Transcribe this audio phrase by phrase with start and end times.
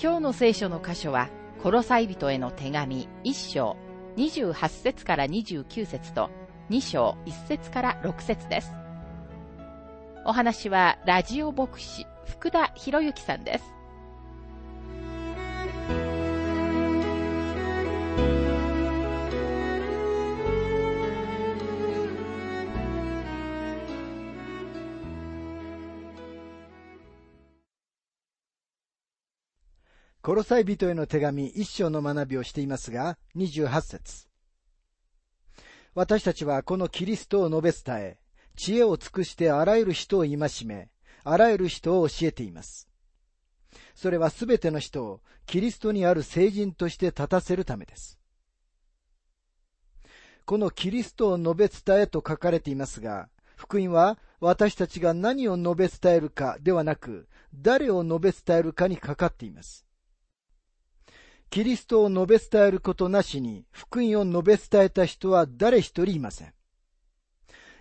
[0.00, 1.28] 今日の聖書の箇所は、
[1.62, 3.76] コロサイ人への手紙1章
[4.16, 6.30] 28節から29節と
[6.68, 8.72] 2章1節から6節です。
[10.26, 13.73] お話はラジオ牧師福田博之さんです。
[30.24, 34.26] コロサイ人への手紙一章の学びをしていますが、28節
[35.94, 38.18] 私たちはこのキリストを述べ伝え、
[38.56, 40.88] 知恵を尽くしてあらゆる人を戒め、
[41.24, 42.88] あらゆる人を教えています。
[43.94, 48.18] それはすべての人をキリストにある聖人として立たせるためです。
[50.46, 59.83] このキリストを述べ伝えと書かれていますが、福音は私たちが何を述べ伝えるかではなく、誰を述べ伝えるかにかかっています。
[61.54, 66.52] キリストを述べ伝えることなしに福音を述べ伝えた人は誰一人いません。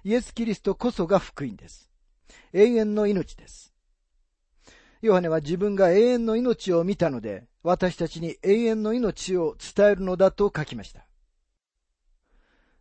[0.03, 1.89] イエス・キリストこそが福音です。
[2.53, 3.73] 永遠の命です。
[5.01, 11.07] ヨハネは自分が永遠の命を見たので、私たちに永遠の命を伝えるのだと書きました。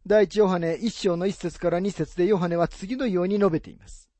[0.06, 4.10] 第一ヨハネ一章の一節から二節でヨハネは次のように述べています。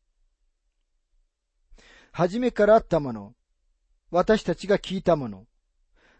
[2.13, 3.35] 初めからあったもの、
[4.11, 5.45] 私たちが聞いたもの、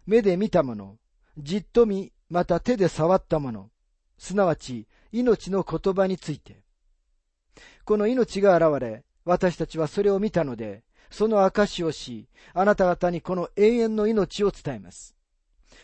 [0.05, 0.97] 目で見たもの、
[1.37, 3.69] じっと見、また手で触ったもの、
[4.17, 6.63] すなわち命の言葉について。
[7.85, 15.15] この命が現れ、私たちはそれを見たので、その証をし、あなた方にこの永遠の命を伝えます。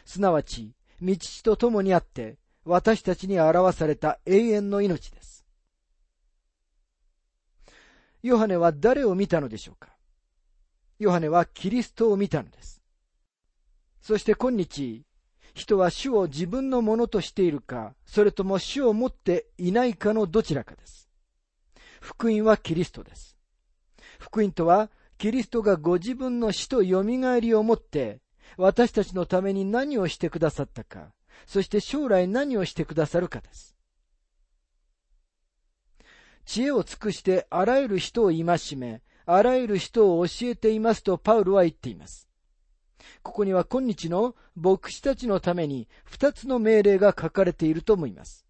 [0.06, 5.46] すなわち、道父と共にあって、私たちに表された永遠の命です。
[8.22, 9.90] ヨハネは誰を見たのでしょうか？
[11.00, 12.79] ヨハネはキリストを見たのです。
[14.02, 15.04] そして今日、
[15.54, 21.10] 人は主を自分のものとしているか、それとも主を持っていないかのどちらかです。
[22.00, 23.38] 福音はキリストです。
[24.20, 27.04] 福音とは、キリストがご自分の死と蘇
[27.40, 28.22] りをもって、
[28.58, 31.14] 私たちのために何をしてくださったか、
[31.46, 33.76] そして将来何をしてくださるかです。
[36.46, 38.46] 知恵を尽くしてあらゆる人を戒
[38.76, 42.29] め、あらゆる人を教えていますとパウロは言っています。
[43.24, 48.46] ここには今日の牧師たちのために二つの命令が書かれていると思います。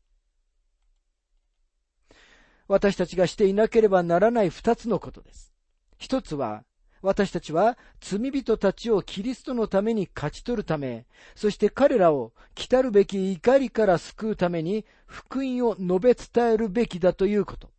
[2.67, 5.53] 私たちがしていなければならない二つのことです。
[5.97, 6.63] 一つは、
[7.01, 17.71] 私たちは罪人たちをキリストのために勝ち取るため、そして彼らを来たるべき怒りから救うために福音を述べ伝えるべきだということ。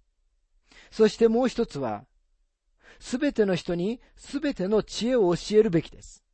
[0.91, 2.05] そしてもう一つは、
[2.99, 6.25] すべての人にすべての知恵を教えるべきです。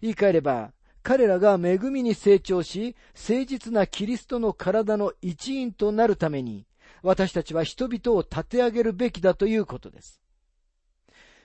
[0.00, 0.72] 言い換えれば、
[1.02, 6.66] 彼らが恵みに成長し、誠実なキリストの体の一員となるために、
[7.02, 10.20] 私たちは人々を立て上げるべきだということです。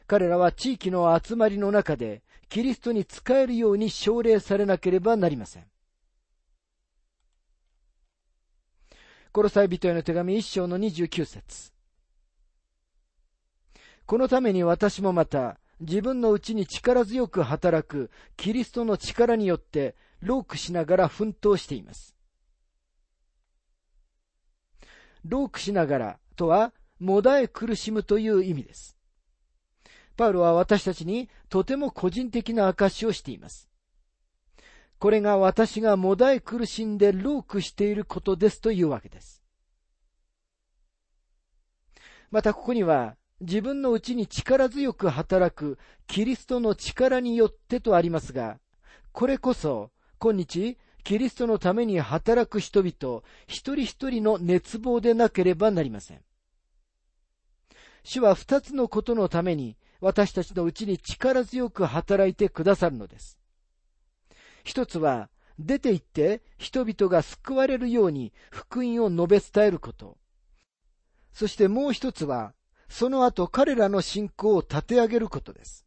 [0.07, 5.65] 彼らは地域の集まりの中で、キリストに仕えるように奨励されなければなりません。
[9.31, 11.71] コロサイ人への手紙一章の二十九節
[14.05, 22.15] このために私もまた、自分のうちに力強く働くキリストの力によってロークしながら奮闘しています。
[25.25, 28.97] ロークしながらとは、もだえ苦しむという意味です。
[30.15, 33.69] パウロは私たちにとても個人的な証をしています。
[34.99, 39.43] これが私がもだえ苦しんでロークしていることですというわけです。
[42.31, 48.57] またここには、自分のうちに力強く働くキリストの力によってとありますが、
[49.11, 56.21] これこそ、今日、キリストのために働く人々、一人一人の熱望でなければなりません。
[58.03, 63.37] 主は二つのことのために、私たちのうちに力強く働いてくださるのです。
[64.63, 65.29] 一つは、
[65.59, 70.17] 出て行って人々が救われるように福音を述べ伝えること。
[71.33, 72.53] そしてもう一つは、
[72.93, 75.83] その後彼らの信仰を立て上げることです。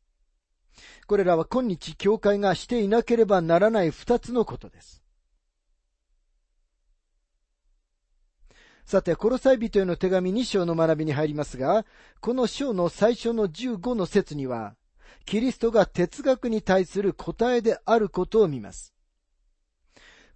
[1.06, 5.04] これらは今日教会がしていなければならない二つのことです。
[8.84, 11.86] さて、コロサイ人への手紙2章の学びに入りますが、
[12.20, 14.74] この章の最初の15の説には、
[15.26, 18.92] キリストが哲学に対する答えであることを見ます。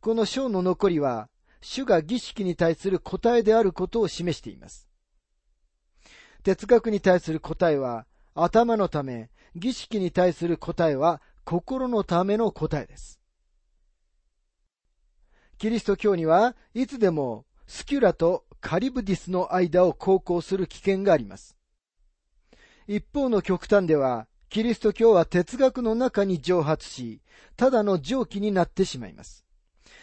[0.01, 1.29] この章の残りは、
[1.61, 4.90] 主が儀式に対する答えであることを示しています。
[6.41, 13.21] 哲学に対する答えは頭のため、儀式に対する答えは心のための答えです。
[15.59, 21.57] キリスト教にはいつでもスキュラとカリブディスの間を航行する危険があります。
[22.87, 27.21] 一方の極端では、キリスト教は哲学の中に蒸発し、
[27.57, 29.47] ただの蒸気になってしまいます。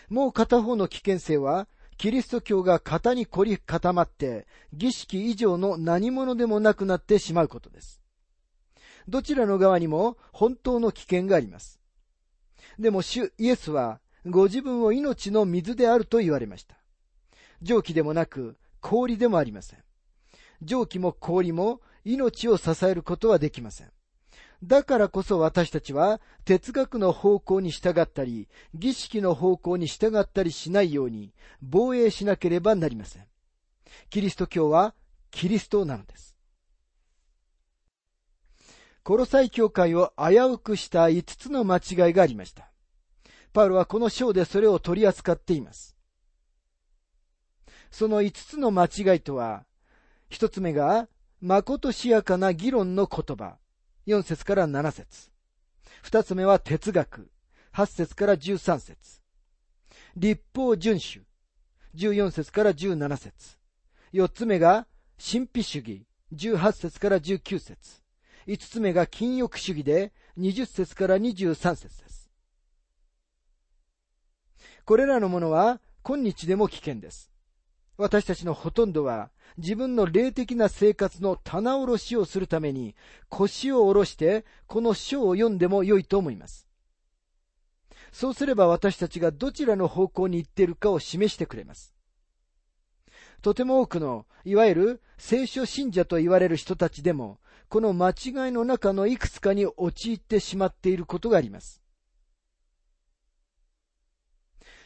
[0.10, 8.02] もう片方の危険性は、キリスト教が型に凝り固まって、儀式以上の何者でもなくなってしまうことです。
[9.08, 11.80] どちらの側にも本当の危険があります。
[12.78, 16.76] でも主イエスは、ご自分を命の水であると言われました。
[17.62, 19.84] 蒸気でもなく、氷でもありません。
[20.62, 23.92] 蒸気も氷も命を支えることはできません。
[24.64, 33.26] だからこそ私たちは哲学の方向に従ったり、儀式の方向に従ったりしないように防衛しなければなりません。
[34.10, 34.96] キリスト教は
[35.32, 36.36] キリストなのです。
[39.04, 42.70] コロサイ教会を危うくした5つの間違いがありました。
[43.54, 45.96] パウロはこの章でそれを取り扱っています。
[47.90, 49.66] その5つの間違いとは、
[50.30, 51.08] 1つ目が、
[51.40, 53.58] まことしやかな議論の言葉。
[54.08, 55.32] 4節から7節
[56.02, 57.30] 二つ目は哲学。
[57.74, 59.22] 8節から13節
[60.16, 61.26] 立法遵守。
[61.94, 63.58] 14節から17節
[64.14, 64.88] 四つ目が
[65.20, 66.06] 神秘主義。
[66.34, 68.02] 18節から19節
[68.46, 72.32] 五つ目が禁欲主義で20節から23節です。
[74.86, 77.30] これらのものは今日でも危険です。
[77.98, 82.96] 私たちのほとんどは自分の霊的な生活の棚卸しをするために
[83.30, 86.68] 腰を下ろしてこの書を読んでも良いと思います。
[88.12, 91.94] そうすれば私たちがどちらの方向に行っているかを示してくれます。
[93.42, 97.40] とても多くの、いわゆる聖書信者と言われる人たちでも、
[97.70, 101.82] この間違いの中のいくつかに陥ってしまっていることがあります。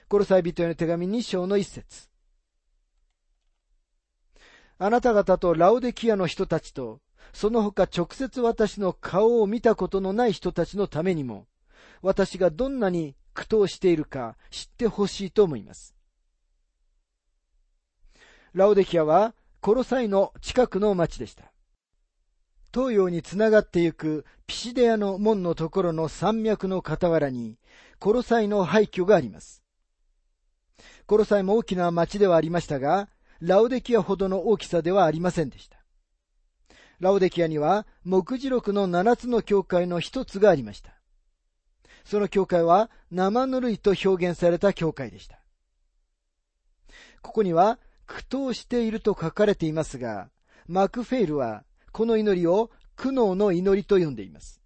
[0.10, 2.11] コロサイ人への手紙2章の一節。
[4.84, 7.02] あなた方とラオデキアの人たちと、
[7.34, 11.46] その他直接私の顔を見たことのない人たちのためにも、
[12.02, 15.94] 私がどんなに苦闘しているか知ってほしいと思います。
[18.54, 21.52] ラオデキアはコロサイの近くの町でした。
[22.74, 27.60] 東洋につながってゆくピシデアの門のところの山脈の傍らに
[28.00, 29.62] コロサイの廃墟があります。
[31.06, 33.10] コロサイも大きな町ではありましたが、
[33.42, 35.78] ラオデキアほどの大きさではありませんでした。
[37.00, 40.92] ラオデキアには、目次録の七つの教会の一つがありました。
[42.06, 45.40] その教会は生ぬるいと表現された教会でした。
[47.24, 50.30] ここには、苦闘していると書かれていますが、
[50.68, 54.62] マクフェイルは、この祈りを苦悩の祈りと呼んでいます。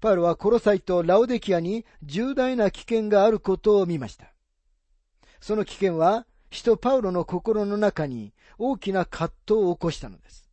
[0.00, 4.34] パウロはコロサイとラオデキアに重大な危険があることを見ました。
[5.40, 10.48] その危険は使徒パウロの心の中に大きな葛藤を起こしたのです。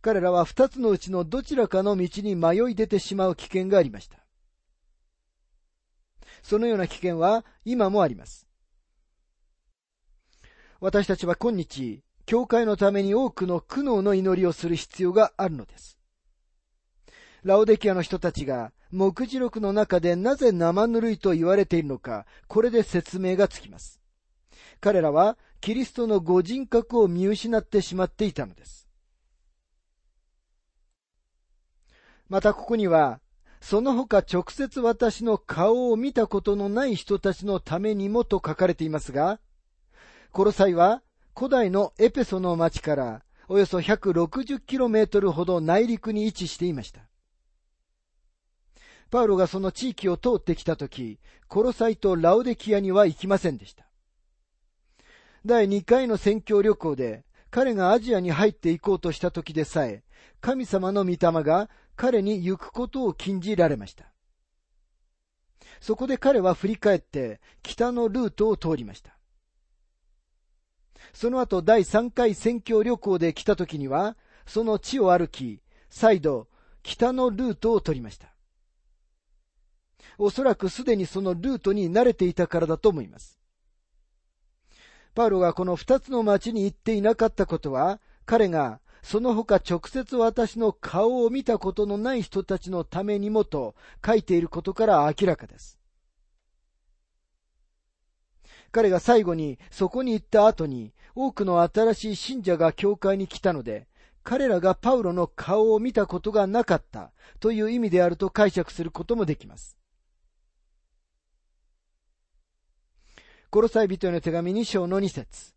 [0.00, 4.18] 彼らは二つのうちのどちらかの道に迷い出てしまう危険がありました。
[6.42, 8.48] そのような危険は今もあります。
[10.80, 16.00] 私たちは今日、教会のために多くの苦悩の祈りをする必要があるのです。
[17.44, 24.01] ラオデキアの人たちが目次録の中でなぜ生ぬるいと言われているのか、これで説明がつきます。
[24.80, 28.88] 彼らはキリストのご人格を見失ってしまっていたのです。
[32.28, 33.20] またここには、
[33.60, 39.38] その他直接私の顔を見たことのない人たちのためにもと書かれていますが、
[40.32, 41.02] コロサイは
[41.36, 47.02] 古代のエペソの町からおよそ 160km ほど内陸に位置していました。
[49.10, 53.91] パウロがその地域を通ってきたとき、コロサイとラオデキアには行きませんでした。
[55.44, 60.04] 第2回の宣教旅行で彼がアジアに入っていこうとした時でさえ、
[60.40, 64.06] 神様の御霊が彼に行くことを禁じられました。
[65.80, 69.18] そこで彼は振り返って北のルートを通りました。
[71.12, 76.48] その後第3回宣教旅行で来た時には、その地を歩き、再度
[76.82, 78.32] 北のルートを取りました。
[80.18, 83.41] おそらくすでにそのルートに慣れていたからだと思います。
[85.14, 95.78] パウロがこの二つの町に行っていなかったことは、彼がその他直接私の顔を見たことのない人たちのためにもと書いていることから明らかです。
[98.70, 103.86] 彼が最後にそこに行った後に多くの新しい信者が教会に来たので、
[104.22, 109.76] 彼らがパウロの顔を見たことがなかったという意味であると解釈することもできます。
[113.52, 115.52] コロサイ人への手紙2章の2節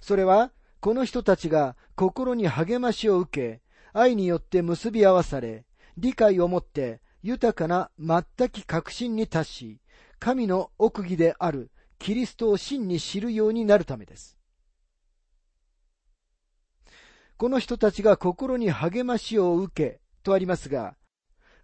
[0.00, 3.60] それは、この人たちが心に励ましを受け、
[3.92, 5.66] 愛によって結び合わされ、
[5.96, 9.80] 理解をもって豊かな全き確信に達し、
[10.20, 14.38] 神の奥義であるキリストを真に知るようになるためです。
[17.36, 20.94] この人たちが心に励ましを受けとありますが、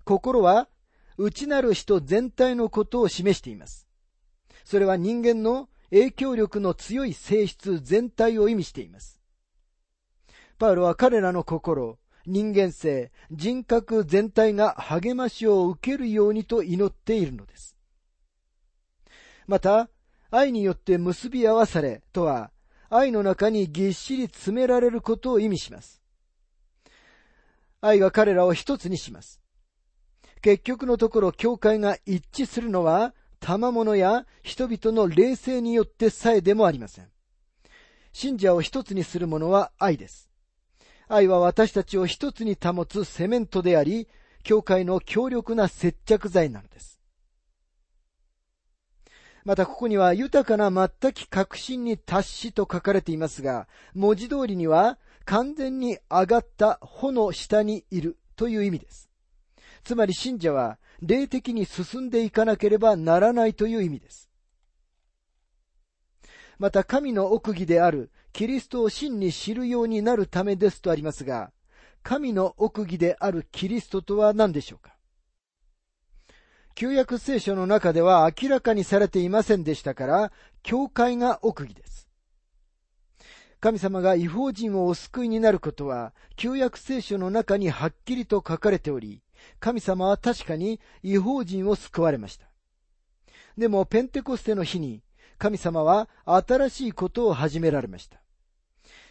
[0.02, 0.68] 心は
[1.16, 3.85] 内なる人全体のことを示しています。
[4.66, 9.20] それは人間の影響力の強い性質全体を意味しています。
[10.58, 17.76] パウロは彼らの心、人間性、人格全体が励ましを受けるようにと祈っているのです。
[19.46, 19.88] また、
[20.32, 22.50] 愛によって結び合わされとは、
[22.90, 26.02] 愛の中にぎっしり詰められることを意味します。
[27.80, 29.40] 愛が彼らを一つにします。
[30.42, 33.14] 結局のところ、教会が一致するのは、
[33.46, 37.06] 賜物や人々の霊性によってさえでもありません。
[38.12, 40.32] 信者を一つにするものは愛です。
[41.06, 44.08] 愛は私たちを一つに保つセメントであり、
[44.42, 46.98] 教会の強力な接着剤なのです。
[49.44, 59.08] またここには豊かな全き確信に達しと書かれていますが、文字通りには完全に上がった穂の下にいるという意味です。
[59.84, 64.30] つまり信者は霊的に進んでいかなければならないという意味です。
[66.58, 71.52] また神の奥義であるキリストを真に知るようになるためですとありますが、
[72.02, 74.96] 神の奥義であるキリストとは何でしょうか？
[76.74, 82.08] 旧約聖書の中では明らかにされていませんでしたから、教会が奥義です。
[83.60, 89.22] 神様が違法人をお救いになることは、旧約聖書の中にはっきりと書かれており、
[89.60, 92.46] 神様は確かに違法人を救われました。
[93.56, 95.02] でも、ペンテコステの日に、
[95.38, 98.20] 神様は新しいことを始められました。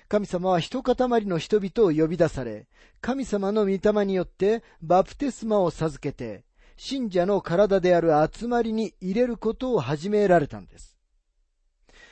[0.08, 2.68] 神様は一塊の人々を呼び出され、
[3.02, 6.46] 神様の御霊によってバプテスマを授けて、
[6.78, 10.96] 信者の体である集まりに入れることを始められたのです。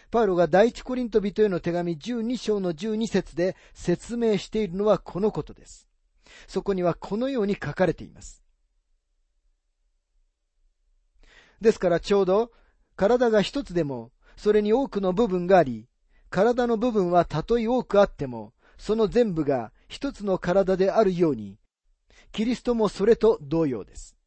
[0.09, 5.87] パウロが第一コリント人への手紙12章の12節で説明しているのはこのことです。
[6.47, 8.43] そこにはこのように書かれています。
[11.61, 12.51] ですからちょうど
[12.95, 15.87] 体が一つでもそれに多くの部分があり、
[16.29, 21.59] 体の部分はたとえ多くあっても、その全部が一つの体であるように、
[22.31, 24.17] キリストもそれと同様です。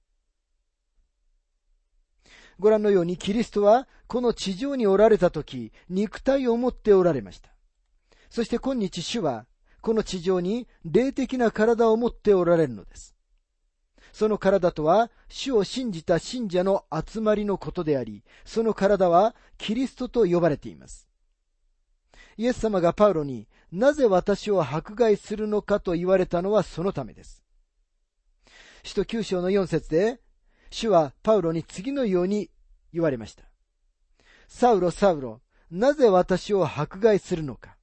[2.59, 7.51] ご覧のようにキリストはこの地上におられた時、肉体を持っておられました。
[8.31, 9.47] そして今日主は
[9.87, 13.15] この地上に霊的な体を持っておられるのです。
[14.13, 21.09] その体とは、主を信じた信者の集まりのことであり、その体はキリストと呼ばれています。
[22.37, 27.45] イエス様がパウロになぜ私を迫害するのかと言われたのはそのためです。
[28.83, 30.21] 使徒九章の四節で、
[30.69, 32.51] 主はパウロに次のように
[32.93, 33.45] 言われました。
[34.49, 37.76] サウロ、サウロ、なぜ私を迫害するのか。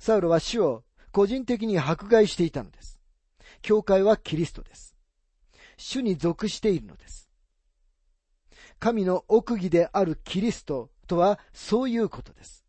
[0.00, 2.98] サウロは主を個人的に迫害していたのです。
[3.60, 4.96] 教会はキリストです。
[5.76, 7.28] 主に属しているのです。
[8.78, 12.64] 神の奥義であるキリストとはそういうことです。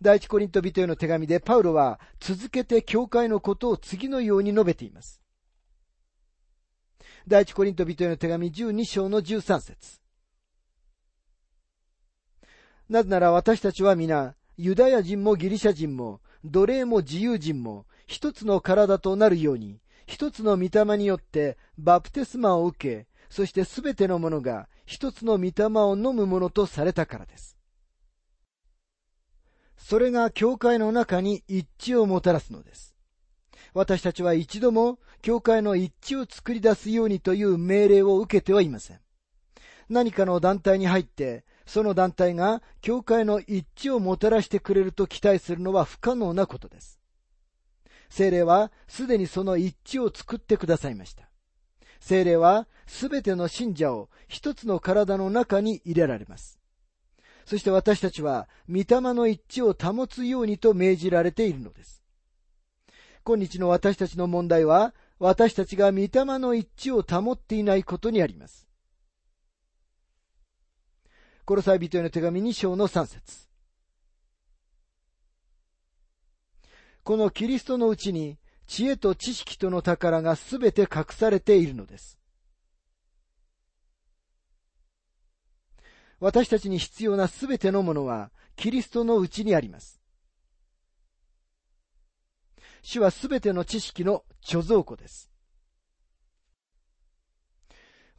[0.00, 5.20] 第一コリント人への手紙でパウロは続けて教会のことを次のように述べています。
[7.28, 10.00] 第一コリント人への手紙12章の13節
[12.88, 27.56] なぜなら私たちは皆ユダヤ人もギリシャ人も、奴隷も自由人も、一つの体となるように、一つの御霊によってバプテスマを受け、そしてすべてのものが一つの御霊を飲むものとされたからです。
[29.78, 32.94] それが教会の中に一致をもたらすのです。
[33.72, 39.00] 私たちは一度も教会の一致を作り出すようにという命令を受けてはいません。
[39.88, 46.98] 何かの団体に入って、その団体が教会の一致をもたらしてくれると期待するのは不可能なことです。
[48.08, 51.30] 精霊はすでにその一致を作ってくださいました。
[52.00, 56.58] 精霊はすべての信者を一つの体の中に入れられます。
[57.44, 62.02] そして私たちは、御霊の一致を保つようにと命じられているのです。
[63.22, 66.08] 今日の私たちの問題は、私たちが御霊
[66.38, 68.69] の一致を保っていないことにあります。
[71.50, 73.48] コロサイ人への手紙2章の3節
[77.02, 78.38] このキリストのうちに
[78.68, 82.20] 知恵と知識との宝がすべて隠されているのです。
[86.20, 90.00] 私たちに必要なすべてのものはキリストのうちにあります。
[92.82, 95.29] 主はすべての知識の貯蔵庫です。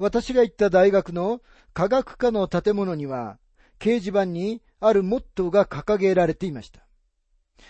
[0.01, 1.41] 私が行った大学の
[1.73, 3.37] 科学科の建物には、
[3.77, 6.81] 掲示板にあるモットーが掲げられていました。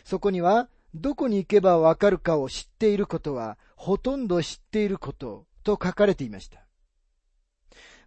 [0.06, 6.66] そこには、どこに行けばわかるかを知っていることは、ほとんど知っていることと書かれていました。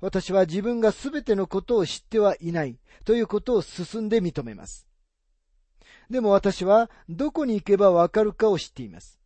[0.00, 4.86] 私は自分がすべてのことを知ってはいないということを進んで認めます。
[6.08, 9.20] でも私はどこに行けばわかるかを知っています。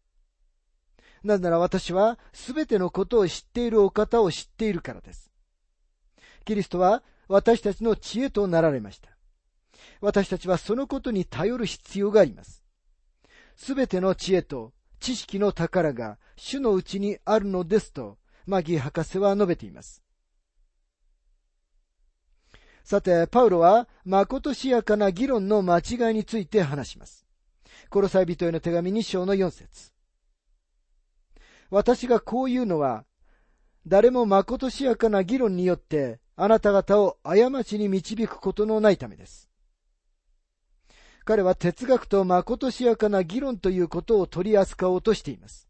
[1.22, 5.30] なぜなら私はすべてのことを知っているお方を知っているからです。
[6.44, 9.10] キリストは私たちの知恵となられました。
[10.00, 12.62] 私たちはそのことに頼る必要があります。
[13.56, 20.02] すべての知恵と知識の宝が主のうちにあるのですと、マギー博士は述べています。
[22.84, 27.26] さて、パウロは、まことしやかな議論の間違いについて話します。
[27.90, 29.92] コロサイ人への手紙2章の4節
[31.70, 33.04] 私がこう言うのは、
[33.86, 39.50] 誰もまことしやかな議論によって、あなた方を過ちに導くことのないためです。
[41.24, 45.68] 彼は哲学とまことしやかな議論ということを取り扱おうとしています。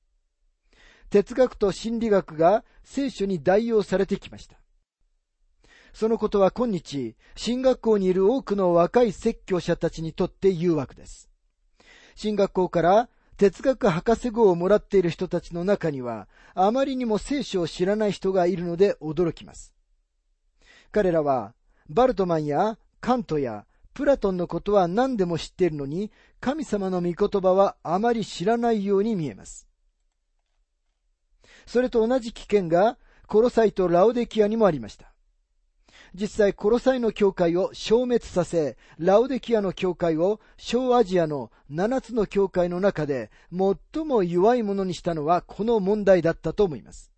[1.11, 4.57] 哲学と心理学が聖書に代用されてきました。
[5.93, 11.29] そのことは今日、進学校にいる多くの若い説教者たちにとって誘惑です。
[12.15, 19.73] 進学校から哲学博士号をもらっている人たちの中には、あまりにも聖書を知らない人がいるので驚きます。
[20.91, 21.55] 彼らは、
[21.89, 29.69] バルトマンやカントやプラトンのことは何でも知っているのに、神様の御言葉はあまり知らないように見えます。
[31.65, 32.99] それと同じ危険が、
[33.29, 35.13] コロサイとラオデキアにもありました。
[36.21, 47.13] 実際、コロサイの教会を消滅させ、ラオデキアの教会を小アジアの7つの教会の中で最も弱いものにしたのはこの問題だったと思います。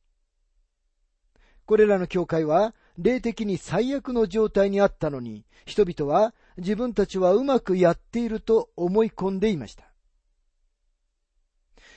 [1.65, 9.85] これらの教会は霊的に最悪の状態にあったのに、人々は自分たちはうまくやっていると思い込んでいました。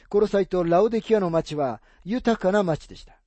[0.08, 3.23] コロサイとラオデキアの町は豊かな町でした。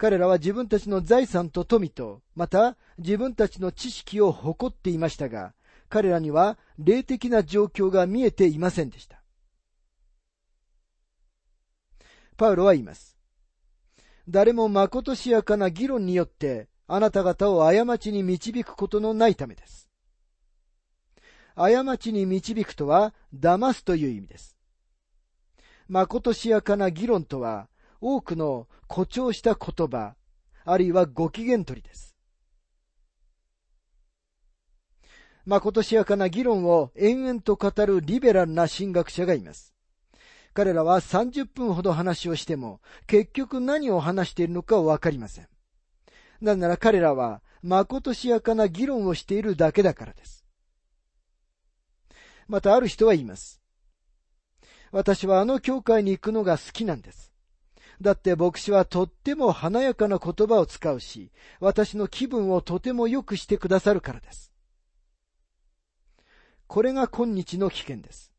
[0.00, 5.52] 彼らは自分たちの財産と富と、また自分たちの知識を誇っていましたが、
[5.90, 9.22] 彼らには霊的な状況が見えていませんでした。
[12.38, 13.18] パウロは言います。
[14.26, 19.90] 誰もまことしやかな議論によってあなた方を過ちに導くことのないためです。
[21.54, 24.56] 過ちに導くとは、騙すという意味です。
[25.88, 27.68] まことしやかな議論とは、
[28.00, 30.14] 多くの誇張した言葉、
[30.64, 32.16] あるいはご機嫌取りです。
[35.44, 39.74] まことしやかな議論を延々と語るリベラルな神学者がいます。
[40.52, 45.48] 彼らは30分ほど話をしても、結局何を話しているのかわかりません。
[46.40, 50.44] なぜなら彼らは、まことしやかな議論をしているだけだからです。
[52.48, 53.60] またある人は言います。
[54.90, 57.29] 私はあの教会に行くのが好きなんです。
[58.00, 64.52] だって牧師はとっても華やかな言葉を使うし、私の気分をとても良くしてくださるからです。
[66.66, 68.32] これが今日の危険です。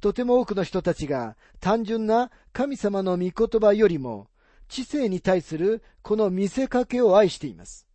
[0.00, 4.28] とても多くの人たちが単純な神様の御言葉よりも
[4.68, 7.86] 知性に対するこの見せかけを愛しています。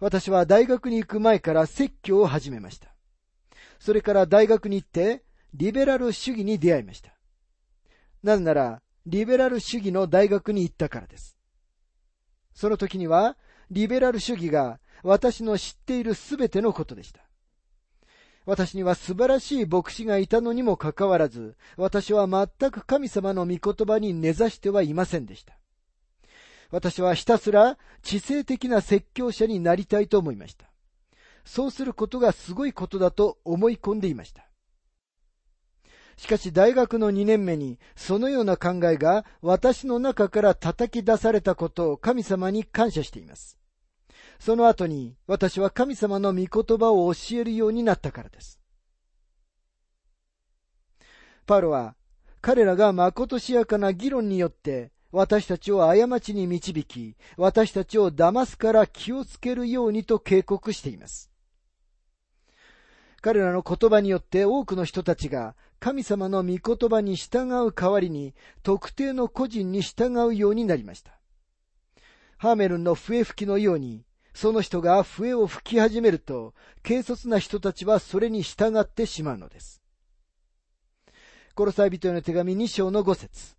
[0.00, 2.94] 私は大学に行く前から説教を始めました。
[3.78, 7.17] それから大学に行って、リベラル主義に出会いました。
[8.22, 11.36] なぜなら、リベラル主義の大学に行ったからです。
[12.54, 13.36] その時には、
[13.70, 17.20] リベラル主義が私の知っているすべてのことでした。
[18.46, 25.58] 私には素晴らしい牧師がいたのにもかかわらず、私は全く神様の御言葉に根ざしてはいませんでした。
[26.70, 30.66] 私はひたすら知性的な説教者になりたいと思いました。
[31.44, 34.47] そうすることがすごいことだと思い込んでいました。
[36.18, 43.56] しかし大学の2年目にそのような考えが私の中から叩き出されたことを神様に感謝しています。
[44.40, 48.60] その後に私は神様の御言葉を教えるようになったからです。
[51.46, 51.94] パロは
[52.40, 61.30] 彼らがまことしやかな議論によって私たちを過ちに導き、私たちを騙すから気をつけるようにと警告しています。
[63.20, 71.12] 彼らの言葉によって多くの人たちが神様の御言葉に従う代わりに特定の個人に従うようになりました。
[72.36, 79.82] ハーメルンの笛吹きのように、その人が笛を吹き始めると、軽率な人たちはそれに従ってしまうのです。
[81.54, 83.56] コロサイ人への手紙2章の5節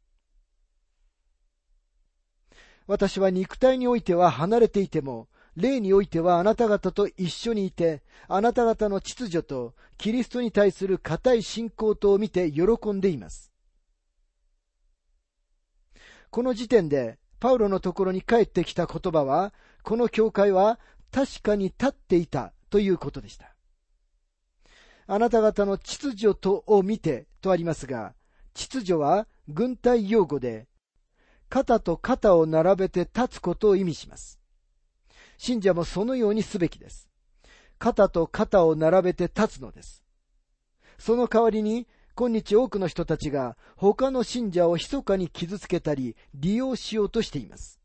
[2.88, 5.28] 私は肉体においては離れていても、
[5.60, 13.52] 霊においてはあなた方と一緒にいて、あなた方の秩序とキリストに対する固い信仰とを見て喜んでいます。
[16.32, 20.80] この時点で、パウロのところに帰ってきた言葉は、この教会は
[21.12, 23.56] 確かに立っていたということでした。
[25.08, 28.14] あなた方の秩序とを見てとありますが、
[28.54, 30.68] 秩序は軍隊用語で、
[31.50, 34.39] 肩と肩を並べて立つことを意味します。
[35.40, 37.08] 信者もそのようにすべきです。
[37.78, 40.04] 肩と肩を並べて立つのです。
[40.98, 47.80] その代わりに、今日多くの人たちが他の信者を密かに傷つけたり利用しようとしています。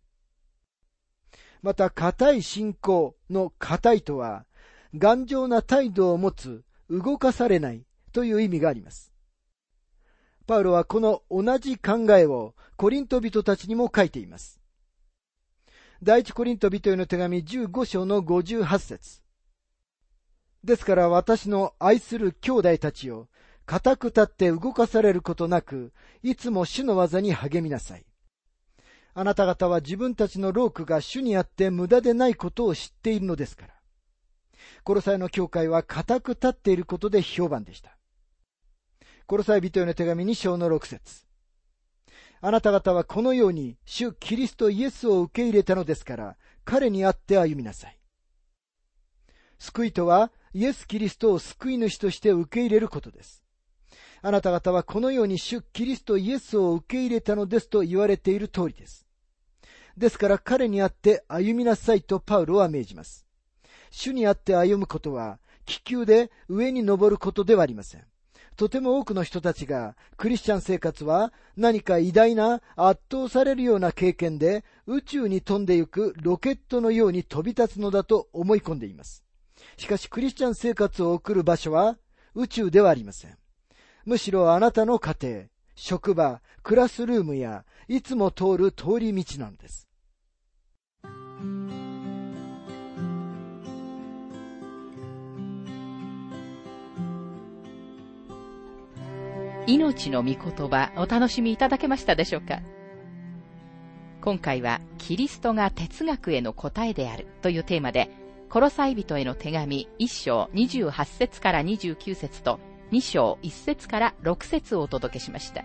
[1.62, 4.46] また、固い信仰の固いとは、
[4.96, 9.12] 頑丈な態度を持つ、動かされないという意味があります。
[10.48, 14.60] パウロはこの同じ考えをコリント人たちにも書いています。
[16.04, 19.22] 第一コリント人への手紙15章の58節
[20.62, 23.26] ですから私の愛する兄弟たちを、
[23.64, 28.04] 固く立って動かされることなく、いつも主の技に励みなさい。
[29.14, 33.74] あなた方は自分たちの労苦が主にあって無駄でないことを知っているのですから。
[34.82, 37.96] コロサイの教会は固く立っていることで評判でした。
[39.26, 41.24] コロサイ人への手紙2章の6節
[42.46, 47.98] あなた方はこのように主キリストイエスを受け入れたのですから、彼にあって歩みなさい。
[49.58, 53.42] 救いとはイエス・キリストを救い主として受け入れることです。
[54.20, 59.06] あなた方はこのように主キリストイエスを受け入れたのですと言われている通りです。
[59.96, 63.24] ですから彼にあって歩みなさいとパウロは命じます。
[63.90, 68.04] 主にあって歩むことは気球で上に登ることではありません。
[68.56, 79.24] とても多くの人たちが、クリスチャン生活は何か偉大な圧倒されるような経験で宇宙に飛んでゆくロケットのように飛び立つのだと思い込んでいます。
[79.76, 81.98] しかしクリスチャン生活を送る場所は
[82.34, 83.36] 宇宙ではありません。
[84.04, 89.88] むしろあなたの家庭、職場、クラスルームやいつも通る通り道なのです。
[99.66, 102.60] 命の御言葉お楽しみいただけましたでしょうか？
[104.20, 108.10] 今回はキリストが哲学への答えであるというテーマで、
[108.50, 112.60] コロサイ人への手紙1章28節から29節と
[112.92, 115.64] 2章1節から6節をお届けしました。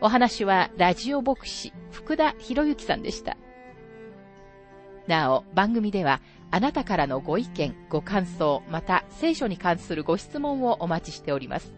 [0.00, 3.36] お話はラジオ牧師福田博之さんでした。
[5.06, 11.77] なお、番組ではあなたからのご意見、ご感想、また聖書に関するご質問をお待ちしております。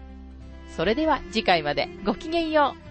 [0.75, 2.90] それでは次回までごきげんよう。